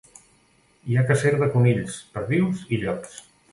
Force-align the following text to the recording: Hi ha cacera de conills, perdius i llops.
Hi 0.93 0.97
ha 0.97 1.03
cacera 1.11 1.43
de 1.45 1.51
conills, 1.57 2.01
perdius 2.17 2.67
i 2.79 2.83
llops. 2.85 3.25